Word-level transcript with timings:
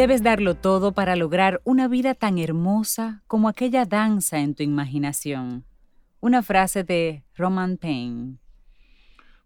Debes 0.00 0.22
darlo 0.22 0.54
todo 0.54 0.92
para 0.92 1.14
lograr 1.14 1.60
una 1.64 1.86
vida 1.86 2.14
tan 2.14 2.38
hermosa 2.38 3.22
como 3.26 3.50
aquella 3.50 3.84
danza 3.84 4.40
en 4.40 4.54
tu 4.54 4.62
imaginación. 4.62 5.66
Una 6.20 6.42
frase 6.42 6.84
de 6.84 7.22
Roman 7.36 7.76
Paine. 7.76 8.38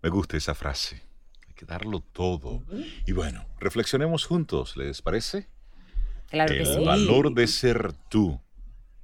Me 0.01 0.11
gusta 0.11 0.37
esa 0.37 0.55
frase. 0.55 1.03
Hay 1.48 1.55
que 1.55 1.67
darlo 1.67 1.98
todo. 1.98 2.62
Y 3.05 3.11
bueno, 3.11 3.45
reflexionemos 3.59 4.27
juntos, 4.27 4.77
¿les 4.77 5.03
parece? 5.03 5.48
Claro 6.31 6.55
que 6.55 6.61
el 6.61 6.67
sí. 6.67 6.84
valor 6.84 7.34
de 7.34 7.48
ser 7.48 7.93
tú, 8.09 8.41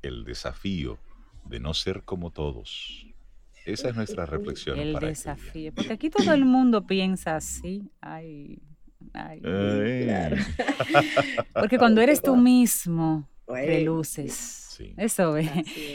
el 0.02 0.22
desafío 0.22 1.00
de 1.46 1.58
no 1.58 1.74
ser 1.74 2.04
como 2.04 2.30
todos. 2.30 3.08
Esa 3.66 3.88
es 3.88 3.96
nuestra 3.96 4.24
reflexión 4.24 4.78
El 4.78 4.92
para 4.92 5.10
este 5.10 5.24
día. 5.30 5.34
desafío. 5.34 5.72
Porque 5.74 5.94
aquí 5.94 6.10
todo 6.10 6.32
el 6.32 6.44
mundo 6.44 6.86
piensa 6.86 7.34
así. 7.34 7.90
Ay, 8.00 8.62
ay. 9.12 9.40
Ay. 9.44 10.34
Porque 11.54 11.78
cuando 11.78 12.00
eres 12.00 12.22
tú 12.22 12.36
mismo, 12.36 13.28
reluces. 13.46 14.32
Sí. 14.32 14.94
Eso 14.96 15.36
es, 15.36 15.50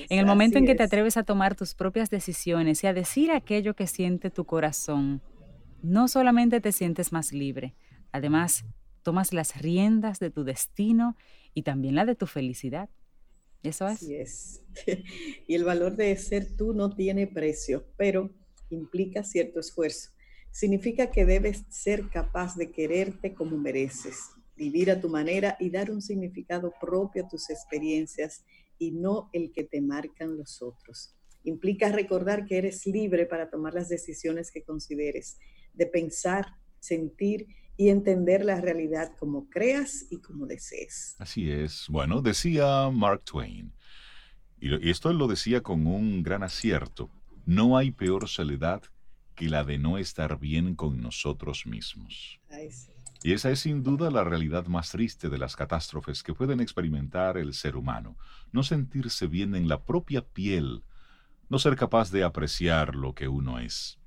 En 0.10 0.20
el 0.20 0.26
momento 0.26 0.58
en 0.58 0.66
que 0.66 0.76
te 0.76 0.84
es. 0.84 0.88
atreves 0.88 1.18
a 1.18 1.24
tomar 1.24 1.56
tus 1.56 1.74
propias 1.74 2.10
decisiones 2.10 2.84
y 2.84 2.88
a 2.88 2.94
decir 2.94 3.32
aquello 3.32 3.76
que 3.76 3.88
siente 3.88 4.30
tu 4.30 4.46
corazón, 4.46 5.22
no 5.82 6.08
solamente 6.08 6.62
te 6.62 6.72
sientes 6.72 7.12
más 7.12 7.32
libre, 7.32 7.76
además 8.12 8.66
tomas 9.02 9.34
las 9.34 9.62
riendas 9.62 10.20
de 10.20 10.32
tu 10.32 10.44
destino 10.44 11.16
y 11.54 11.62
también 11.62 11.96
la 11.96 12.06
de 12.06 12.16
tu 12.16 12.26
felicidad. 12.28 12.90
Eso 13.64 13.88
es. 13.88 14.02
Así 14.02 14.16
es. 14.16 14.64
Y 15.48 15.56
el 15.56 15.64
valor 15.64 15.96
de 15.96 16.16
ser 16.18 16.56
tú 16.56 16.74
no 16.74 16.90
tiene 16.96 17.28
precio, 17.28 17.86
pero 17.98 18.32
implica 18.70 19.24
cierto 19.24 19.60
esfuerzo. 19.60 20.12
Significa 20.56 21.12
que 21.12 21.26
debes 21.26 21.66
ser 21.68 22.08
capaz 22.08 22.56
de 22.56 22.72
quererte 22.72 23.34
como 23.34 23.58
mereces, 23.58 24.30
vivir 24.56 24.90
a 24.90 25.02
tu 25.02 25.10
manera 25.10 25.58
y 25.60 25.70
dar 25.70 25.92
un 25.92 26.02
significado 26.02 26.72
propio 26.80 27.26
a 27.26 27.28
tus 27.28 27.50
experiencias 27.50 28.46
y 28.80 28.92
no 28.92 29.30
el 29.34 29.52
que 29.52 29.66
te 29.66 29.82
marcan 29.82 30.38
los 30.38 30.62
otros. 30.62 31.14
Implica 31.44 31.90
recordar 31.90 32.46
que 32.46 32.58
eres 32.58 32.86
libre 32.86 33.26
para 33.26 33.50
tomar 33.50 33.74
las 33.74 33.90
decisiones 33.90 34.50
que 34.50 34.64
consideres, 34.64 35.40
de 35.74 35.88
pensar, 35.88 36.46
sentir 36.80 37.48
y 37.76 37.90
entender 37.90 38.46
la 38.46 38.62
realidad 38.62 39.12
como 39.20 39.50
creas 39.50 40.06
y 40.10 40.22
como 40.22 40.46
desees. 40.46 41.18
Así 41.20 41.52
es. 41.52 41.88
Bueno, 41.90 42.22
decía 42.22 42.90
Mark 42.92 43.26
Twain, 43.26 43.74
y 44.58 44.90
esto 44.90 45.12
lo 45.12 45.28
decía 45.28 45.60
con 45.60 45.86
un 45.86 46.24
gran 46.24 46.44
acierto, 46.44 47.12
no 47.46 47.76
hay 47.76 47.92
peor 47.92 48.30
soledad 48.30 48.84
que 49.36 49.50
la 49.50 49.64
de 49.64 49.78
no 49.78 49.98
estar 49.98 50.40
bien 50.40 50.76
con 50.76 51.02
nosotros 51.02 51.66
mismos. 51.66 52.40
Ay, 52.50 52.72
sí. 52.72 52.92
Y 53.26 53.34
esa 53.34 53.50
es 53.50 53.62
sin 53.62 53.82
duda 53.82 54.12
la 54.12 54.24
realidad 54.24 54.68
más 54.68 54.92
triste 54.92 55.30
de 55.30 55.40
las 55.40 55.56
catástrofes 55.56 56.22
que 56.22 56.36
pueden 56.36 56.60
experimentar 56.60 57.38
el 57.38 57.56
ser 57.56 57.76
humano. 57.76 58.16
No 58.52 58.62
sentirse 58.62 59.26
bien 59.26 59.56
en 59.56 59.68
la 59.68 59.84
propia 59.84 60.22
piel, 60.22 60.84
no 61.50 61.58
ser 61.58 61.76
capaz 61.76 62.12
de 62.12 62.24
apreciar 62.24 62.94
lo 62.94 63.16
que 63.16 63.28
uno 63.28 63.58
es. 63.58 63.98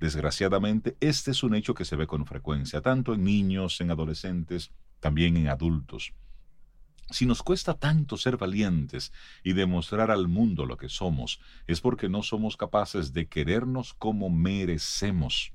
Desgraciadamente, 0.00 0.96
este 1.00 1.32
es 1.32 1.42
un 1.42 1.54
hecho 1.54 1.74
que 1.74 1.84
se 1.84 1.96
ve 1.96 2.06
con 2.06 2.24
frecuencia, 2.24 2.80
tanto 2.80 3.12
en 3.12 3.24
niños, 3.24 3.80
en 3.82 3.90
adolescentes, 3.90 4.72
también 4.98 5.36
en 5.36 5.48
adultos. 5.48 6.14
Si 7.10 7.26
nos 7.26 7.42
cuesta 7.42 7.74
tanto 7.74 8.16
ser 8.16 8.36
valientes 8.36 9.12
y 9.42 9.52
demostrar 9.52 10.10
al 10.10 10.28
mundo 10.28 10.66
lo 10.66 10.76
que 10.76 10.88
somos, 10.88 11.40
es 11.66 11.80
porque 11.80 12.08
no 12.08 12.22
somos 12.22 12.56
capaces 12.56 13.12
de 13.12 13.26
querernos 13.26 13.94
como 13.94 14.30
merecemos. 14.30 15.52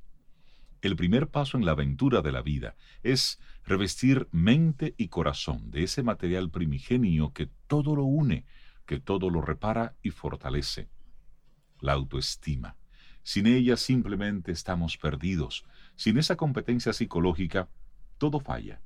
El 0.82 0.96
primer 0.96 1.28
paso 1.28 1.58
en 1.58 1.66
la 1.66 1.72
aventura 1.72 2.22
de 2.22 2.32
la 2.32 2.42
vida 2.42 2.76
es 3.04 3.40
revestir 3.66 4.30
mente 4.32 4.96
y 4.98 5.10
corazón 5.10 5.72
de 5.72 5.84
ese 5.84 6.04
material 6.04 6.50
primigenio 6.50 7.34
que 7.34 7.50
todo 7.68 7.96
lo 7.96 8.04
une, 8.04 8.46
que 8.86 9.00
todo 9.00 9.30
lo 9.30 9.42
repara 9.42 9.96
y 10.02 10.12
fortalece. 10.12 10.88
La 11.82 11.94
autoestima. 11.94 12.78
Sin 13.24 13.46
ella 13.46 13.76
simplemente 13.76 14.52
estamos 14.52 14.98
perdidos. 14.98 15.66
Sin 15.96 16.18
esa 16.18 16.38
competencia 16.38 16.94
psicológica, 16.94 17.70
todo 18.18 18.40
falla. 18.40 18.82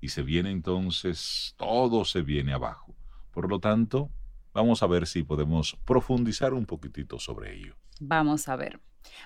Y 0.00 0.08
se 0.08 0.22
viene 0.22 0.50
entonces, 0.50 1.54
todo 1.56 2.04
se 2.04 2.22
viene 2.22 2.52
abajo. 2.52 2.94
Por 3.32 3.48
lo 3.48 3.58
tanto, 3.60 4.10
vamos 4.54 4.82
a 4.82 4.86
ver 4.86 5.06
si 5.06 5.22
podemos 5.22 5.76
profundizar 5.84 6.54
un 6.54 6.66
poquitito 6.66 7.18
sobre 7.18 7.54
ello. 7.56 7.76
Vamos 8.00 8.48
a 8.48 8.56
ver. 8.56 8.80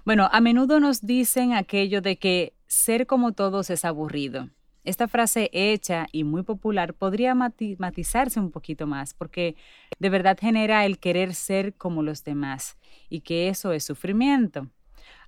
Bueno, 0.04 0.28
a 0.32 0.40
menudo 0.40 0.80
nos 0.80 1.00
dicen 1.06 1.52
aquello 1.52 2.00
de 2.00 2.16
que 2.18 2.54
ser 2.66 3.06
como 3.06 3.32
todos 3.32 3.70
es 3.70 3.84
aburrido. 3.84 4.50
Esta 4.82 5.08
frase 5.08 5.48
hecha 5.52 6.06
y 6.12 6.24
muy 6.24 6.42
popular 6.42 6.92
podría 6.92 7.34
mati- 7.34 7.76
matizarse 7.78 8.38
un 8.38 8.50
poquito 8.50 8.86
más 8.86 9.14
porque 9.14 9.56
de 9.98 10.10
verdad 10.10 10.36
genera 10.38 10.84
el 10.84 10.98
querer 10.98 11.34
ser 11.34 11.74
como 11.74 12.02
los 12.02 12.22
demás 12.22 12.76
y 13.08 13.20
que 13.20 13.48
eso 13.48 13.72
es 13.72 13.84
sufrimiento. 13.84 14.68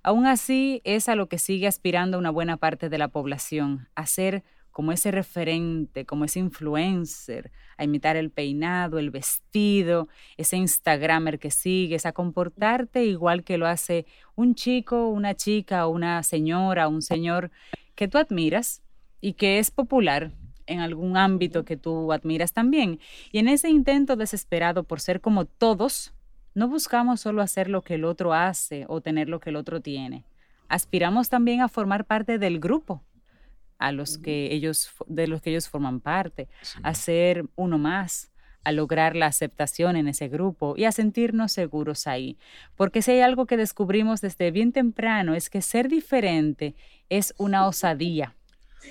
Aún 0.03 0.27
así, 0.27 0.81
es 0.83 1.09
a 1.09 1.15
lo 1.15 1.27
que 1.27 1.39
sigue 1.39 1.67
aspirando 1.67 2.19
una 2.19 2.29
buena 2.29 2.57
parte 2.57 2.89
de 2.89 2.97
la 2.97 3.07
población, 3.07 3.89
a 3.95 4.05
ser 4.05 4.43
como 4.77 4.91
ese 4.91 5.09
referente, 5.09 6.05
como 6.05 6.23
ese 6.23 6.37
influencer, 6.37 7.51
a 7.77 7.83
imitar 7.83 8.15
el 8.15 8.29
peinado, 8.29 8.99
el 8.99 9.09
vestido, 9.09 10.07
ese 10.37 10.55
Instagramer 10.57 11.39
que 11.39 11.49
sigues, 11.49 12.05
a 12.05 12.11
comportarte 12.11 13.03
igual 13.03 13.43
que 13.43 13.57
lo 13.57 13.65
hace 13.65 14.05
un 14.35 14.53
chico, 14.53 15.07
una 15.07 15.33
chica, 15.33 15.87
una 15.87 16.21
señora, 16.21 16.89
un 16.89 17.01
señor 17.01 17.49
que 17.95 18.07
tú 18.07 18.19
admiras 18.19 18.83
y 19.19 19.33
que 19.33 19.57
es 19.57 19.71
popular 19.71 20.29
en 20.67 20.79
algún 20.79 21.17
ámbito 21.17 21.65
que 21.65 21.75
tú 21.75 22.13
admiras 22.13 22.53
también. 22.53 22.99
Y 23.31 23.39
en 23.39 23.47
ese 23.47 23.71
intento 23.71 24.15
desesperado 24.15 24.83
por 24.83 24.99
ser 24.99 25.21
como 25.21 25.45
todos, 25.45 26.13
no 26.53 26.67
buscamos 26.67 27.19
solo 27.19 27.41
hacer 27.41 27.67
lo 27.67 27.81
que 27.81 27.95
el 27.95 28.05
otro 28.05 28.31
hace 28.31 28.85
o 28.89 29.01
tener 29.01 29.27
lo 29.27 29.39
que 29.39 29.49
el 29.49 29.55
otro 29.55 29.81
tiene. 29.81 30.23
Aspiramos 30.67 31.29
también 31.29 31.61
a 31.61 31.67
formar 31.67 32.05
parte 32.05 32.37
del 32.37 32.59
grupo 32.59 33.01
a 33.79 33.91
los 33.91 34.17
que 34.17 34.53
ellos 34.53 34.91
de 35.07 35.27
los 35.27 35.41
que 35.41 35.51
ellos 35.51 35.69
forman 35.69 35.99
parte, 35.99 36.47
Sí. 36.61 36.79
a 36.83 36.93
ser 36.93 37.45
uno 37.55 37.77
más, 37.77 38.31
a 38.63 38.71
lograr 38.73 39.15
la 39.15 39.27
aceptación 39.27 39.95
en 39.95 40.07
ese 40.09 40.27
grupo 40.27 40.73
y 40.77 40.83
a 40.85 40.91
sentirnos 40.91 41.53
seguros 41.53 42.05
ahí. 42.07 42.37
Porque 42.75 43.01
si 43.01 43.11
hay 43.11 43.21
algo 43.21 43.45
que 43.45 43.55
descubrimos 43.55 44.19
desde 44.19 44.51
bien 44.51 44.73
temprano 44.73 45.35
es 45.35 45.49
que 45.49 45.61
ser 45.61 45.87
diferente 45.87 46.75
es 47.09 47.33
una 47.37 47.65
osadía, 47.67 48.35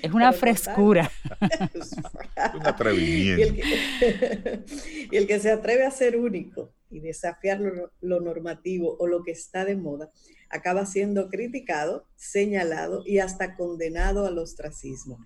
es 0.01 0.11
una 0.13 0.33
frescura. 0.33 1.11
Un 2.53 2.61
Y 2.61 2.61
el, 2.61 2.67
atrevimiento. 2.67 3.53
que, 3.55 4.63
y 5.11 5.15
el 5.15 5.27
que 5.27 5.39
se 5.39 5.51
atreve 5.51 5.85
a 5.85 5.91
ser 5.91 6.17
único 6.17 6.71
y 6.97 6.99
desafiar 6.99 7.59
lo, 7.59 7.91
lo 8.01 8.19
normativo 8.19 8.97
o 8.99 9.07
lo 9.07 9.23
que 9.23 9.31
está 9.31 9.65
de 9.65 9.75
moda, 9.75 10.11
acaba 10.49 10.85
siendo 10.85 11.29
criticado, 11.29 12.07
señalado 12.15 13.03
y 13.05 13.19
hasta 13.19 13.55
condenado 13.55 14.25
al 14.25 14.39
ostracismo, 14.39 15.19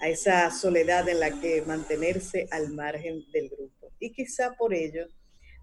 a 0.00 0.08
esa 0.08 0.50
soledad 0.50 1.06
en 1.08 1.20
la 1.20 1.38
que 1.38 1.62
mantenerse 1.62 2.48
al 2.50 2.72
margen 2.72 3.24
del 3.32 3.50
grupo. 3.50 3.92
Y 3.98 4.12
quizá 4.12 4.54
por 4.54 4.72
ello, 4.72 5.06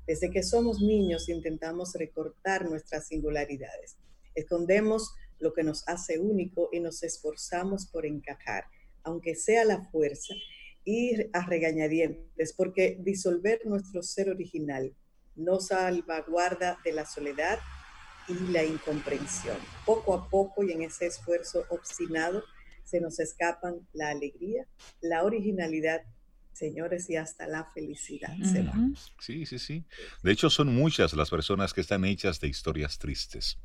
desde 0.06 0.30
que 0.30 0.44
somos 0.44 0.82
niños 0.82 1.30
intentamos 1.30 1.96
recortar 1.96 2.70
nuestras 2.70 3.08
singularidades. 3.08 3.98
Escondemos 4.36 5.16
lo 5.40 5.54
que 5.54 5.64
nos 5.64 5.88
hace 5.88 6.20
único 6.20 6.70
y 6.72 6.80
nos 6.80 7.02
esforzamos 7.02 7.88
por 7.88 8.06
encajar, 8.06 8.66
aunque 9.04 9.34
sea 9.34 9.66
la 9.66 9.84
fuerza 9.90 10.36
y 10.84 11.16
a 11.34 11.44
regañadientes, 11.48 12.54
porque 12.54 12.98
disolver 13.00 13.62
nuestro 13.66 14.04
ser 14.04 14.30
original 14.30 14.94
nos 15.36 15.68
salvaguarda 15.68 16.78
de 16.84 16.94
la 16.94 17.06
soledad 17.06 17.60
y 18.28 18.34
la 18.52 18.64
incomprensión. 18.64 19.58
Poco 19.86 20.14
a 20.14 20.30
poco 20.30 20.64
y 20.64 20.72
en 20.72 20.82
ese 20.84 21.08
esfuerzo 21.08 21.66
obstinado 21.70 22.44
se 22.84 23.00
nos 23.02 23.20
escapan 23.20 23.88
la 23.94 24.10
alegría, 24.10 24.68
la 25.02 25.24
originalidad, 25.24 26.02
señores, 26.54 27.10
y 27.10 27.18
hasta 27.18 27.48
la 27.48 27.66
felicidad. 27.74 28.36
se 28.44 28.62
va. 28.64 28.72
Ujú. 28.74 28.94
Sí, 29.20 29.46
sí, 29.46 29.60
sí. 29.60 29.86
De 30.24 30.32
hecho, 30.32 30.50
son 30.50 30.74
muchas 30.74 31.14
las 31.14 31.30
personas 31.30 31.74
que 31.74 31.82
están 31.82 32.06
hechas 32.06 32.40
de 32.40 32.48
historias 32.48 32.98
tristes. 32.98 33.58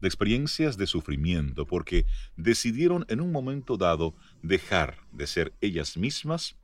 de 0.00 0.06
experiencias 0.06 0.76
de 0.76 0.86
sufrimiento, 0.86 1.66
porque 1.66 2.06
decidieron 2.36 3.04
en 3.08 3.20
un 3.20 3.32
momento 3.32 3.76
dado 3.76 4.14
dejar 4.42 4.98
de 5.10 5.26
ser 5.26 5.54
ellas 5.60 5.96
mismas 5.96 6.56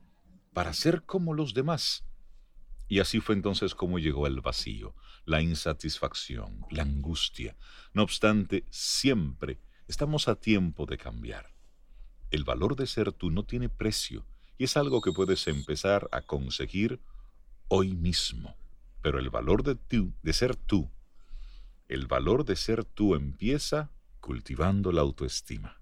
para 0.53 0.71
ser 0.71 1.03
como 1.03 1.33
los 1.33 1.53
demás. 1.53 2.05
Y 2.87 2.99
así 2.99 3.19
fue 3.19 3.35
entonces 3.35 3.73
como 3.73 3.99
llegó 3.99 4.27
el 4.27 4.41
vacío, 4.41 4.95
la 5.25 5.41
insatisfacción, 5.41 6.65
la 6.69 6.83
angustia. 6.83 7.55
No 7.93 8.03
obstante, 8.03 8.65
siempre 8.69 9.59
estamos 9.87 10.27
a 10.27 10.35
tiempo 10.35 10.85
de 10.85 10.97
cambiar. 10.97 11.53
El 12.31 12.43
valor 12.43 12.75
de 12.75 12.87
ser 12.87 13.11
tú 13.11 13.31
no 13.31 13.43
tiene 13.43 13.69
precio 13.69 14.25
y 14.57 14.65
es 14.65 14.77
algo 14.77 15.01
que 15.01 15.11
puedes 15.11 15.47
empezar 15.47 16.07
a 16.11 16.21
conseguir 16.21 16.99
hoy 17.67 17.95
mismo. 17.95 18.55
Pero 19.01 19.19
el 19.19 19.29
valor 19.29 19.63
de 19.63 19.75
tú, 19.75 20.13
de 20.23 20.33
ser 20.33 20.55
tú, 20.55 20.89
el 21.87 22.07
valor 22.07 22.45
de 22.45 22.55
ser 22.55 22.83
tú 22.83 23.15
empieza 23.15 23.91
cultivando 24.19 24.91
la 24.91 25.01
autoestima. 25.01 25.79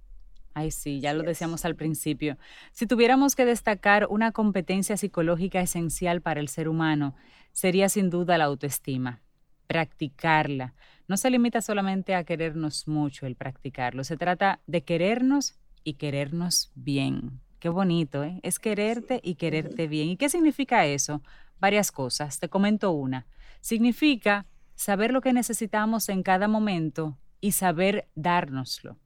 Ay, 0.53 0.71
sí, 0.71 0.99
ya 0.99 1.13
lo 1.13 1.23
decíamos 1.23 1.65
al 1.65 1.75
principio. 1.75 2.37
Si 2.71 2.85
tuviéramos 2.85 3.35
que 3.35 3.45
destacar 3.45 4.07
una 4.09 4.31
competencia 4.31 4.97
psicológica 4.97 5.61
esencial 5.61 6.21
para 6.21 6.39
el 6.39 6.47
ser 6.47 6.69
humano, 6.69 7.15
sería 7.51 7.89
sin 7.89 8.09
duda 8.09 8.37
la 8.37 8.45
autoestima. 8.45 9.21
Practicarla. 9.67 10.75
No 11.07 11.17
se 11.17 11.31
limita 11.31 11.61
solamente 11.61 12.13
a 12.13 12.23
querernos 12.23 12.87
mucho 12.87 13.25
el 13.25 13.35
practicarlo, 13.35 14.03
se 14.03 14.17
trata 14.17 14.59
de 14.67 14.83
querernos 14.83 15.55
y 15.83 15.95
querernos 15.95 16.71
bien. 16.75 17.41
Qué 17.59 17.69
bonito, 17.69 18.23
¿eh? 18.23 18.39
Es 18.43 18.59
quererte 18.59 19.21
y 19.23 19.35
quererte 19.35 19.87
bien. 19.87 20.09
¿Y 20.09 20.17
qué 20.17 20.29
significa 20.29 20.85
eso? 20.85 21.21
Varias 21.59 21.91
cosas. 21.91 22.39
Te 22.39 22.49
comento 22.49 22.91
una. 22.91 23.25
Significa 23.61 24.45
saber 24.75 25.11
lo 25.13 25.21
que 25.21 25.33
necesitamos 25.33 26.09
en 26.09 26.23
cada 26.23 26.47
momento 26.47 27.17
y 27.39 27.53
saber 27.53 28.09
dárnoslo. 28.15 28.97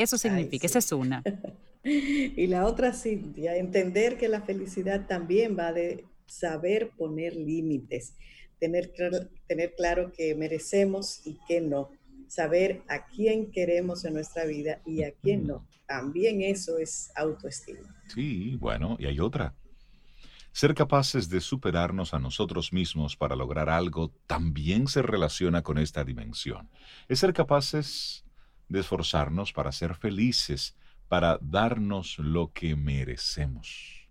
Eso 0.00 0.16
significa, 0.16 0.66
esa 0.66 0.78
es 0.78 0.92
una. 0.92 1.22
y 1.84 2.46
la 2.46 2.64
otra, 2.64 2.94
Cintia, 2.94 3.56
entender 3.56 4.16
que 4.16 4.28
la 4.28 4.40
felicidad 4.40 5.06
también 5.06 5.58
va 5.58 5.74
de 5.74 6.06
saber 6.26 6.92
poner 6.96 7.36
límites, 7.36 8.14
tener, 8.58 8.92
tener 9.46 9.74
claro 9.76 10.10
que 10.12 10.34
merecemos 10.34 11.20
y 11.26 11.38
que 11.46 11.60
no, 11.60 11.90
saber 12.28 12.82
a 12.88 13.08
quién 13.08 13.50
queremos 13.50 14.06
en 14.06 14.14
nuestra 14.14 14.46
vida 14.46 14.80
y 14.86 15.02
a 15.02 15.12
quién 15.12 15.46
no. 15.46 15.66
También 15.86 16.40
eso 16.40 16.78
es 16.78 17.12
autoestima. 17.14 17.94
Sí, 18.08 18.56
bueno, 18.56 18.96
y 18.98 19.04
hay 19.04 19.20
otra. 19.20 19.54
Ser 20.52 20.74
capaces 20.74 21.28
de 21.28 21.42
superarnos 21.42 22.14
a 22.14 22.18
nosotros 22.18 22.72
mismos 22.72 23.16
para 23.16 23.36
lograr 23.36 23.68
algo 23.68 24.14
también 24.26 24.88
se 24.88 25.02
relaciona 25.02 25.62
con 25.62 25.76
esta 25.76 26.04
dimensión. 26.04 26.70
Es 27.06 27.18
ser 27.18 27.34
capaces 27.34 28.24
de 28.70 28.80
esforzarnos 28.80 29.52
para 29.52 29.72
ser 29.72 29.94
felices, 29.94 30.74
para 31.08 31.38
darnos 31.42 32.18
lo 32.18 32.52
que 32.52 32.76
merecemos. 32.76 34.08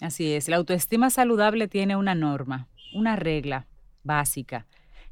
Así 0.00 0.32
es, 0.32 0.48
la 0.48 0.56
autoestima 0.56 1.10
saludable 1.10 1.66
tiene 1.66 1.96
una 1.96 2.14
norma, 2.14 2.68
una 2.94 3.16
regla 3.16 3.66
básica, 4.04 4.66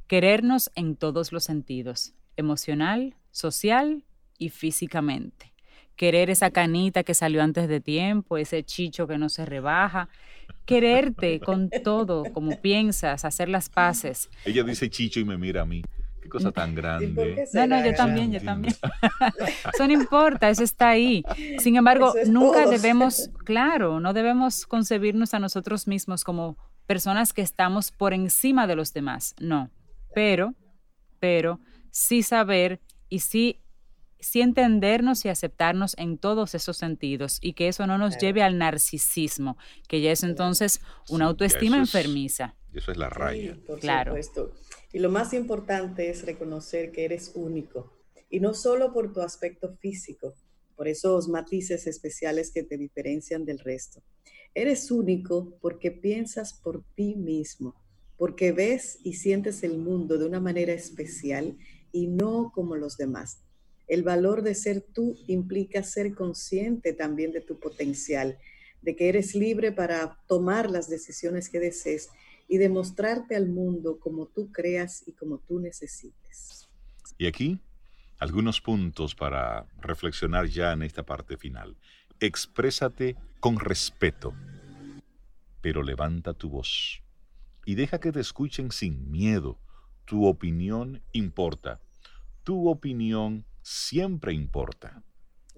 querernos 0.06 0.70
en 0.76 0.94
todos 0.94 1.32
los 1.32 1.42
sentidos, 1.42 2.12
emocional, 2.36 3.16
social 3.32 4.04
y 4.38 4.50
físicamente. 4.50 5.52
Querer 5.96 6.28
esa 6.28 6.50
canita 6.50 7.02
que 7.02 7.14
salió 7.14 7.42
antes 7.42 7.68
de 7.68 7.80
tiempo, 7.80 8.36
ese 8.36 8.62
chicho 8.62 9.06
que 9.08 9.16
no 9.16 9.30
se 9.30 9.46
rebaja, 9.46 10.10
quererte 10.66 11.40
con 11.40 11.70
todo, 11.82 12.24
como 12.34 12.60
piensas, 12.60 13.24
hacer 13.24 13.48
las 13.48 13.70
paces. 13.70 14.28
Ella 14.44 14.62
dice 14.62 14.90
chicho 14.90 15.18
y 15.18 15.24
me 15.24 15.38
mira 15.38 15.62
a 15.62 15.66
mí 15.66 15.82
cosa 16.28 16.52
tan 16.52 16.74
grande. 16.74 17.46
No, 17.52 17.66
no, 17.66 17.84
yo 17.84 17.94
también, 17.94 18.32
yo 18.32 18.40
también. 18.40 18.74
eso 19.74 19.86
no 19.86 19.92
importa, 19.92 20.48
eso 20.50 20.64
está 20.64 20.90
ahí. 20.90 21.24
Sin 21.58 21.76
embargo, 21.76 22.14
nunca 22.26 22.66
debemos, 22.66 23.30
claro, 23.44 24.00
no 24.00 24.12
debemos 24.12 24.66
concebirnos 24.66 25.34
a 25.34 25.38
nosotros 25.38 25.86
mismos 25.86 26.24
como 26.24 26.56
personas 26.86 27.32
que 27.32 27.42
estamos 27.42 27.90
por 27.90 28.12
encima 28.12 28.66
de 28.66 28.76
los 28.76 28.92
demás. 28.92 29.34
No. 29.40 29.70
Pero, 30.14 30.54
pero 31.20 31.60
sí 31.90 32.22
saber 32.22 32.80
y 33.08 33.20
sí 33.20 33.60
sí 34.18 34.40
entendernos 34.40 35.24
y 35.24 35.28
aceptarnos 35.28 35.94
en 35.98 36.18
todos 36.18 36.54
esos 36.54 36.76
sentidos 36.76 37.38
y 37.40 37.52
que 37.52 37.68
eso 37.68 37.86
no 37.86 37.98
nos 37.98 38.18
lleve 38.18 38.42
al 38.42 38.58
narcisismo, 38.58 39.56
que 39.88 40.00
ya 40.00 40.10
es 40.10 40.22
entonces 40.22 40.80
una 41.08 41.26
autoestima 41.26 41.76
enfermiza. 41.76 42.54
Eso 42.72 42.92
es 42.92 42.98
la 42.98 43.08
raya. 43.08 43.56
claro. 43.80 44.14
Y 44.96 44.98
lo 44.98 45.10
más 45.10 45.34
importante 45.34 46.08
es 46.08 46.24
reconocer 46.24 46.90
que 46.90 47.04
eres 47.04 47.32
único 47.34 47.92
y 48.30 48.40
no 48.40 48.54
solo 48.54 48.94
por 48.94 49.12
tu 49.12 49.20
aspecto 49.20 49.76
físico, 49.76 50.32
por 50.74 50.88
esos 50.88 51.28
matices 51.28 51.86
especiales 51.86 52.50
que 52.50 52.62
te 52.62 52.78
diferencian 52.78 53.44
del 53.44 53.58
resto. 53.58 54.02
Eres 54.54 54.90
único 54.90 55.58
porque 55.60 55.90
piensas 55.90 56.54
por 56.54 56.82
ti 56.94 57.14
mismo, 57.14 57.74
porque 58.16 58.52
ves 58.52 58.98
y 59.02 59.16
sientes 59.16 59.62
el 59.64 59.76
mundo 59.76 60.16
de 60.16 60.24
una 60.24 60.40
manera 60.40 60.72
especial 60.72 61.58
y 61.92 62.06
no 62.06 62.50
como 62.54 62.74
los 62.74 62.96
demás. 62.96 63.42
El 63.88 64.02
valor 64.02 64.40
de 64.40 64.54
ser 64.54 64.80
tú 64.80 65.14
implica 65.26 65.82
ser 65.82 66.14
consciente 66.14 66.94
también 66.94 67.32
de 67.32 67.42
tu 67.42 67.60
potencial, 67.60 68.38
de 68.80 68.96
que 68.96 69.10
eres 69.10 69.34
libre 69.34 69.72
para 69.72 70.22
tomar 70.26 70.70
las 70.70 70.88
decisiones 70.88 71.50
que 71.50 71.60
desees 71.60 72.08
y 72.48 72.58
demostrarte 72.58 73.36
al 73.36 73.48
mundo 73.48 73.98
como 73.98 74.26
tú 74.26 74.52
creas 74.52 75.02
y 75.06 75.12
como 75.12 75.38
tú 75.38 75.58
necesites. 75.58 76.68
Y 77.18 77.26
aquí, 77.26 77.58
algunos 78.18 78.60
puntos 78.60 79.14
para 79.14 79.66
reflexionar 79.80 80.46
ya 80.46 80.72
en 80.72 80.82
esta 80.82 81.04
parte 81.04 81.36
final. 81.36 81.76
Exprésate 82.20 83.16
con 83.40 83.58
respeto, 83.58 84.34
pero 85.60 85.82
levanta 85.82 86.34
tu 86.34 86.48
voz 86.48 87.02
y 87.66 87.74
deja 87.74 87.98
que 87.98 88.12
te 88.12 88.20
escuchen 88.20 88.70
sin 88.70 89.10
miedo. 89.10 89.58
Tu 90.06 90.24
opinión 90.24 91.02
importa. 91.12 91.80
Tu 92.44 92.68
opinión 92.68 93.44
siempre 93.60 94.32
importa. 94.32 95.02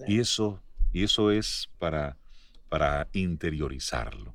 Y 0.06 0.18
eso, 0.18 0.62
y 0.90 1.04
eso 1.04 1.30
es 1.30 1.68
para, 1.78 2.16
para 2.70 3.08
interiorizarlo. 3.12 4.34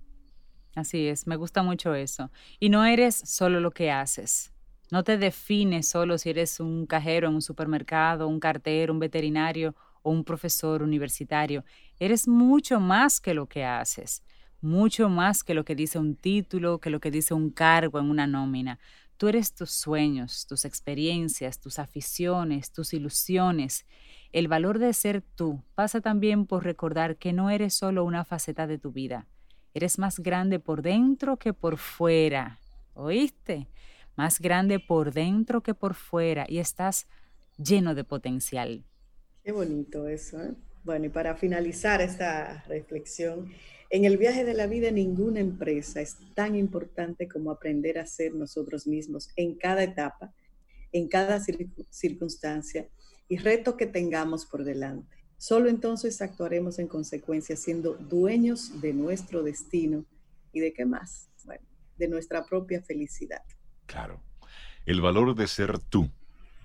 Así 0.76 1.08
es, 1.08 1.28
me 1.28 1.36
gusta 1.36 1.62
mucho 1.62 1.94
eso. 1.94 2.32
Y 2.60 2.70
no 2.70 2.84
eres 2.86 3.16
solo 3.16 3.60
lo 3.60 3.72
que 3.72 3.92
haces. 3.92 4.52
No 4.92 5.04
te 5.04 5.18
defines 5.18 5.88
solo 5.88 6.18
si 6.18 6.32
eres 6.32 6.60
un 6.60 6.86
cajero 6.88 7.28
en 7.28 7.36
un 7.36 7.42
supermercado, 7.42 8.28
un 8.28 8.40
cartero, 8.40 8.94
un 8.94 9.00
veterinario 9.00 9.76
o 10.02 10.12
un 10.12 10.24
profesor 10.24 10.82
universitario. 10.82 11.64
Eres 12.00 12.28
mucho 12.28 12.80
más 12.80 13.22
que 13.22 13.34
lo 13.34 13.48
que 13.48 13.66
haces, 13.66 14.24
mucho 14.62 15.10
más 15.10 15.44
que 15.44 15.54
lo 15.54 15.64
que 15.64 15.76
dice 15.76 16.00
un 16.00 16.16
título, 16.16 16.80
que 16.80 16.90
lo 16.90 17.00
que 17.00 17.12
dice 17.12 17.34
un 17.34 17.52
cargo 17.52 18.00
en 18.00 18.10
una 18.10 18.28
nómina. 18.28 18.80
Tú 19.18 19.28
eres 19.28 19.54
tus 19.54 19.72
sueños, 19.72 20.48
tus 20.48 20.66
experiencias, 20.66 21.60
tus 21.60 21.78
aficiones, 21.78 22.72
tus 22.72 22.94
ilusiones. 22.94 23.86
El 24.32 24.48
valor 24.48 24.80
de 24.80 24.92
ser 24.94 25.22
tú 25.22 25.64
pasa 25.76 26.02
también 26.02 26.48
por 26.48 26.64
recordar 26.64 27.18
que 27.18 27.32
no 27.32 27.52
eres 27.52 27.76
solo 27.76 28.04
una 28.04 28.26
faceta 28.26 28.66
de 28.66 28.80
tu 28.80 28.92
vida 28.92 29.28
Eres 29.74 29.98
más 29.98 30.20
grande 30.20 30.60
por 30.60 30.82
dentro 30.82 31.38
que 31.38 31.54
por 31.54 31.78
fuera. 31.78 32.60
¿Oíste? 32.94 33.68
Más 34.16 34.40
grande 34.40 34.80
por 34.80 35.14
dentro 35.14 35.62
que 35.62 35.74
por 35.74 35.96
fuera 35.96 36.46
y 36.48 36.60
estás 36.60 37.08
lleno 37.58 37.96
de 37.96 38.04
potencial. 38.04 38.86
Qué 39.44 39.52
bonito 39.52 40.08
eso. 40.08 40.42
¿eh? 40.42 40.54
Bueno, 40.84 41.06
y 41.06 41.10
para 41.10 41.36
finalizar 41.36 42.02
esta 42.02 42.64
reflexión, 42.68 43.52
en 43.90 44.06
el 44.06 44.18
viaje 44.18 44.44
de 44.44 44.54
la 44.54 44.68
vida 44.68 44.92
ninguna 44.92 45.40
empresa 45.40 46.02
es 46.02 46.18
tan 46.34 46.56
importante 46.56 47.28
como 47.28 47.52
aprender 47.52 48.00
a 48.00 48.06
ser 48.06 48.34
nosotros 48.34 48.88
mismos 48.88 49.30
en 49.36 49.56
cada 49.56 49.84
etapa, 49.84 50.34
en 50.92 51.08
cada 51.08 51.40
circunstancia 51.90 52.88
y 53.28 53.38
reto 53.38 53.78
que 53.78 53.88
tengamos 53.88 54.46
por 54.46 54.64
delante. 54.64 55.23
Solo 55.44 55.68
entonces 55.68 56.22
actuaremos 56.22 56.80
en 56.80 56.88
consecuencia 56.88 57.58
siendo 57.58 57.96
dueños 57.96 58.80
de 58.80 58.94
nuestro 58.94 59.44
destino 59.44 60.06
y 60.54 60.62
de 60.62 60.72
qué 60.72 60.86
más, 60.86 61.30
bueno, 61.44 61.68
de 61.98 62.08
nuestra 62.08 62.46
propia 62.46 62.82
felicidad. 62.82 63.44
Claro, 63.86 64.24
el 64.86 65.02
valor 65.02 65.36
de 65.36 65.48
ser 65.48 65.80
tú, 65.80 66.10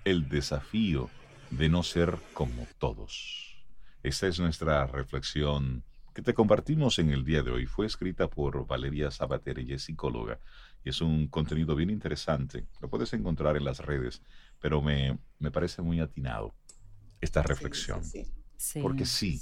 el 0.05 0.29
desafío 0.29 1.09
de 1.49 1.67
no 1.67 1.83
ser 1.83 2.19
como 2.33 2.65
todos. 2.77 3.61
Esta 4.01 4.27
es 4.27 4.39
nuestra 4.39 4.87
reflexión 4.87 5.83
que 6.15 6.21
te 6.21 6.33
compartimos 6.33 6.99
en 6.99 7.09
el 7.09 7.25
día 7.25 7.43
de 7.43 7.51
hoy. 7.51 7.65
Fue 7.65 7.85
escrita 7.85 8.29
por 8.29 8.65
Valeria 8.65 9.11
Sabater, 9.11 9.59
ella 9.59 9.75
es 9.75 9.83
psicóloga, 9.83 10.39
y 10.85 10.89
es 10.91 11.01
un 11.01 11.27
contenido 11.27 11.75
bien 11.75 11.89
interesante. 11.89 12.65
Lo 12.79 12.89
puedes 12.89 13.11
encontrar 13.11 13.57
en 13.57 13.65
las 13.65 13.79
redes, 13.79 14.21
pero 14.61 14.81
me, 14.81 15.19
me 15.37 15.51
parece 15.51 15.81
muy 15.81 15.99
atinado 15.99 16.55
esta 17.19 17.43
reflexión. 17.43 18.05
sí, 18.05 18.23
sí. 18.23 18.38
Porque 18.81 19.05
sí, 19.05 19.41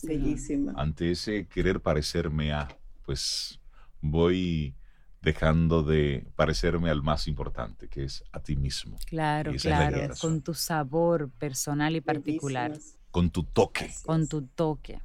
ante 0.76 1.12
ese 1.12 1.48
querer 1.48 1.82
parecerme 1.82 2.54
a, 2.54 2.68
pues 3.04 3.60
voy 4.02 4.76
dejando 5.22 5.84
de 5.84 6.28
parecerme 6.36 6.90
al 6.90 7.02
más 7.02 7.28
importante, 7.28 7.88
que 7.88 8.04
es 8.04 8.24
a 8.32 8.40
ti 8.40 8.56
mismo. 8.56 8.98
Claro, 9.06 9.54
claro, 9.60 10.14
con 10.22 10.42
tu 10.42 10.54
sabor 10.54 11.30
personal 11.32 11.96
y 11.96 12.02
particular. 12.02 12.78
Con 13.12 13.32
tu 13.32 13.44
toque. 13.44 13.92
Con 14.06 14.28
tu 14.28 14.44
toque. 14.44 15.02